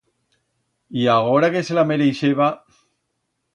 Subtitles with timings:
[1.01, 2.47] Y agora que se la mereixeba...